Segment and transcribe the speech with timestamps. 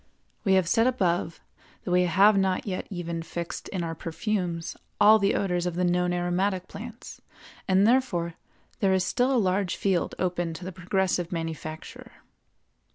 [0.43, 1.41] We have said above
[1.83, 5.83] that we have not yet even fixed in our perfumes all the odors of the
[5.83, 7.21] known aromatic plants,
[7.67, 8.33] and therefore
[8.79, 12.13] there is still a large field open to the progressive manufacturer.